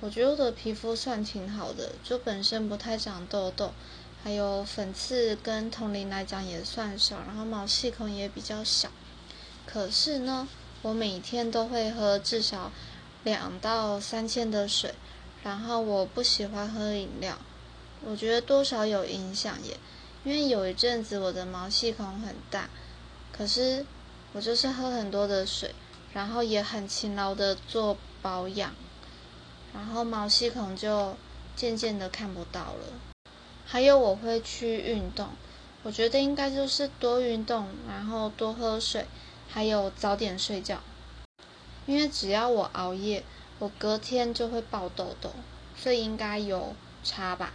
[0.00, 3.72] 我觉得我的皮肤算挺好的，就本身不太长痘痘，
[4.22, 8.88] 还有粉刺跟同龄来讲也算少，然后毛细孔也比较小。
[9.66, 10.48] 可是呢，
[10.82, 12.70] 我每天都会喝至少
[13.24, 14.94] 两到三千的水，
[15.42, 17.36] 然后我不喜欢喝饮料，
[18.04, 19.76] 我觉得多少有影响耶。
[20.24, 22.70] 因为有一阵子我的毛细孔很大，
[23.32, 23.84] 可是
[24.32, 25.74] 我就是喝很多的水，
[26.12, 28.74] 然后也很勤劳的做保养，
[29.74, 31.16] 然后毛细孔就
[31.54, 33.00] 渐渐的看不到了。
[33.64, 35.28] 还有我会去运动，
[35.82, 39.06] 我觉得应该就是多运动，然后多喝水。
[39.50, 40.78] 还有早点睡觉，
[41.86, 43.24] 因为只要我熬夜，
[43.58, 45.30] 我隔天就会爆痘痘，
[45.74, 47.54] 所以应该有差吧。